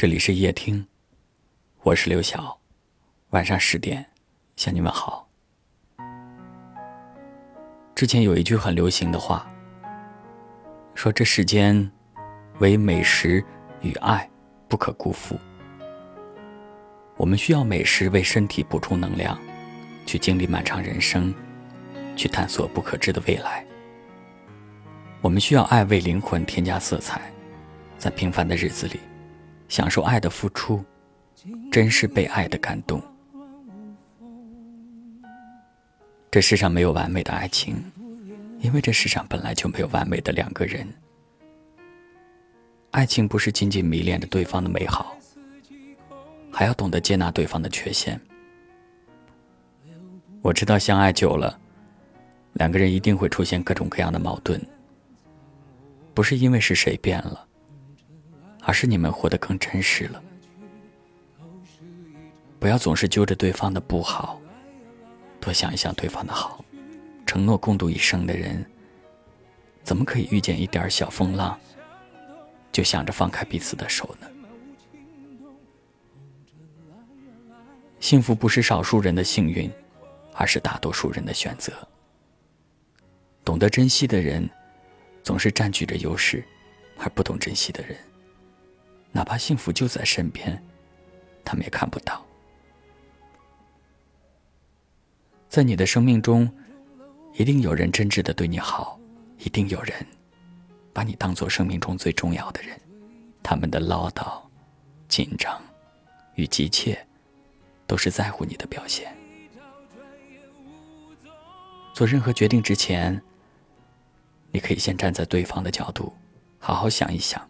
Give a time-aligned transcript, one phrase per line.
[0.00, 0.86] 这里是夜听，
[1.82, 2.58] 我是刘晓。
[3.32, 4.06] 晚上十点
[4.56, 5.28] 向你们好。
[7.94, 9.46] 之前有一句很流行的话，
[10.94, 11.92] 说这世间
[12.60, 13.44] 唯美食
[13.82, 14.26] 与爱
[14.68, 15.38] 不可辜负。
[17.18, 19.38] 我们需要美食为身体补充能量，
[20.06, 21.34] 去经历漫长人生，
[22.16, 23.62] 去探索不可知的未来。
[25.20, 27.20] 我们需要爱为灵魂添加色彩，
[27.98, 28.98] 在平凡的日子里。
[29.70, 30.84] 享受爱的付出，
[31.70, 33.00] 真是被爱的感动。
[36.28, 37.80] 这世上没有完美的爱情，
[38.58, 40.86] 因为这世上本来就没有完美的两个人。
[42.90, 45.16] 爱情不是仅仅迷恋着对方的美好，
[46.50, 48.20] 还要懂得接纳对方的缺陷。
[50.42, 51.56] 我知道相爱久了，
[52.54, 54.60] 两个人一定会出现各种各样的矛盾，
[56.12, 57.46] 不是因为是谁变了。
[58.62, 60.22] 而是你们活得更真实了。
[62.58, 64.40] 不要总是揪着对方的不好，
[65.40, 66.64] 多想一想对方的好。
[67.26, 68.68] 承诺共度一生的人，
[69.82, 71.58] 怎么可以遇见一点小风浪，
[72.72, 74.26] 就想着放开彼此的手呢？
[78.00, 79.70] 幸福不是少数人的幸运，
[80.34, 81.72] 而是大多数人的选择。
[83.44, 84.48] 懂得珍惜的人，
[85.22, 86.44] 总是占据着优势，
[86.98, 87.96] 而不懂珍惜的人。
[89.12, 90.62] 哪怕幸福就在身边，
[91.44, 92.24] 他们也看不到。
[95.48, 96.48] 在你的生命中，
[97.34, 98.98] 一定有人真挚的对你好，
[99.38, 100.06] 一定有人
[100.92, 102.80] 把你当做生命中最重要的人。
[103.42, 104.40] 他们的唠叨、
[105.08, 105.60] 紧张
[106.36, 107.04] 与急切，
[107.86, 109.12] 都是在乎你的表现。
[111.92, 113.20] 做任何决定之前，
[114.52, 116.14] 你可以先站在对方的角度，
[116.60, 117.49] 好好想一想。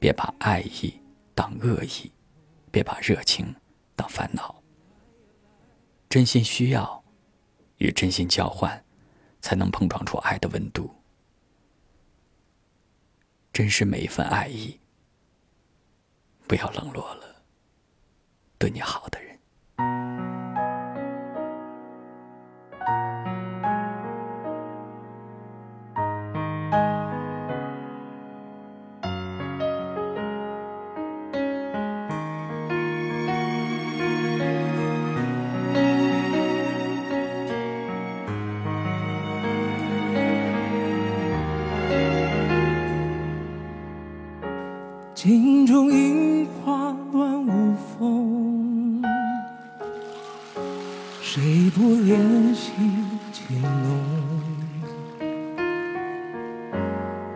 [0.00, 1.00] 别把爱意
[1.34, 2.10] 当恶意，
[2.72, 3.54] 别把热情
[3.94, 4.62] 当烦恼。
[6.08, 7.04] 真心需要
[7.76, 8.82] 与真心交换，
[9.40, 10.90] 才能碰撞出爱的温度。
[13.52, 14.80] 珍视每一份爱意，
[16.48, 17.42] 不要冷落了
[18.58, 19.38] 对你好的人。
[45.22, 49.02] 镜中樱花乱舞风，
[51.20, 52.72] 谁不怜惜
[53.30, 54.00] 情浓？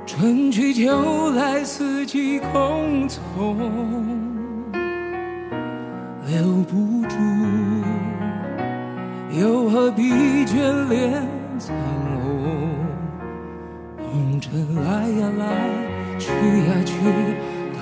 [0.07, 3.55] 春去秋来，四季匆匆，
[6.27, 7.17] 留不住，
[9.39, 10.11] 又何必
[10.47, 11.29] 眷恋
[11.59, 11.77] 苍
[12.15, 12.71] 龙？
[14.11, 15.69] 红尘来呀来，
[16.19, 17.54] 去呀去。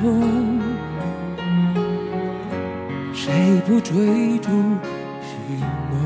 [0.00, 0.60] 中，
[3.14, 3.32] 谁
[3.66, 4.50] 不追逐
[5.22, 5.58] 寻
[5.90, 5.96] 梦？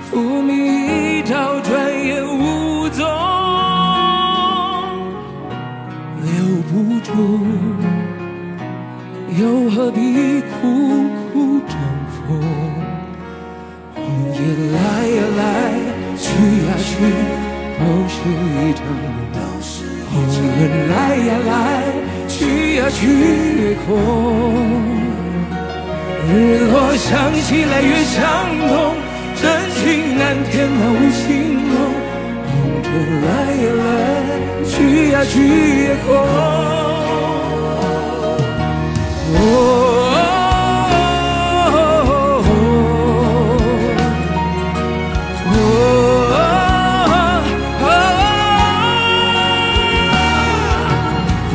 [0.00, 3.04] 浮名一朝，转眼无踪，
[6.22, 6.32] 留
[6.70, 7.12] 不住，
[9.38, 10.50] 又何必苦
[11.30, 11.76] 苦争
[12.08, 12.40] 锋？
[13.94, 14.02] 红
[14.32, 14.38] 叶
[14.72, 15.42] 来呀来，
[16.16, 16.24] 去
[16.66, 17.43] 呀去。
[17.78, 18.80] 都是一场
[19.32, 19.36] 梦，
[20.10, 20.34] 红尘
[20.88, 21.50] 来呀来，
[22.28, 22.36] 去
[22.76, 22.98] 呀去
[23.62, 23.88] 也空。
[26.26, 26.32] 日
[26.70, 28.18] 落向西来月相
[28.68, 28.72] 东，
[29.36, 29.42] 真
[29.74, 29.82] 情
[30.16, 31.22] 难填满无情
[31.58, 31.74] 梦。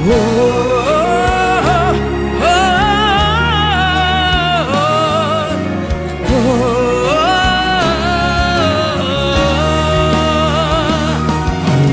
[0.09, 0.15] 红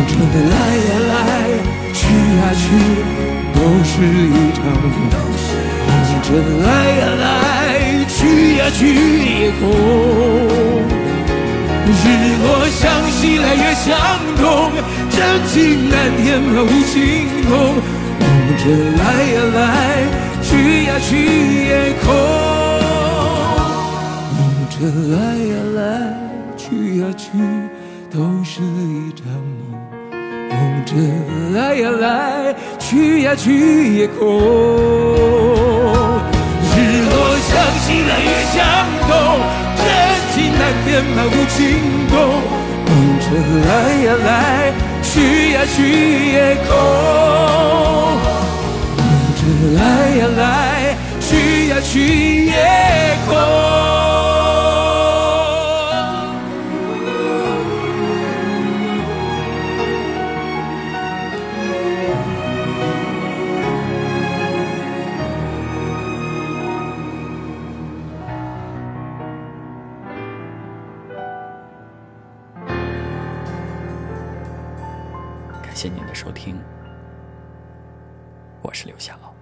[0.08, 0.16] 尘
[0.48, 1.12] 来呀来，
[1.92, 1.98] 去
[2.38, 2.64] 呀去，
[3.52, 4.96] 都是一场梦。
[5.84, 5.88] 红
[6.22, 6.26] 尘
[6.62, 7.24] 来呀来，
[8.08, 8.16] 去
[8.56, 8.80] 呀去
[9.40, 9.60] 也空。
[11.88, 12.04] 日
[12.42, 12.80] 落向
[13.10, 13.84] 西来，月向
[14.36, 14.44] 东，
[15.10, 15.16] 真
[15.48, 15.54] 情
[15.90, 16.94] 难填，渺无情
[17.48, 17.52] 空。
[18.20, 18.24] 梦
[18.58, 18.62] 着
[18.98, 19.02] 来
[19.32, 19.58] 呀来，
[20.42, 21.10] 去呀去
[21.66, 21.70] 也
[22.02, 22.04] 空。
[24.36, 24.38] 梦
[24.70, 24.74] 着
[25.14, 25.80] 来呀来，
[26.56, 27.26] 去呀去，
[28.10, 29.74] 都是一场梦。
[30.48, 30.54] 梦
[30.84, 30.90] 着
[31.54, 35.55] 来呀来，去呀去也空。
[45.74, 46.76] 去夜空。
[48.96, 49.00] 梦
[49.36, 49.40] 着
[49.76, 49.80] 来
[50.16, 52.52] 呀来，去呀去也
[53.28, 53.55] 空。
[75.76, 76.58] 谢您的收听，
[78.62, 79.35] 我是刘晓。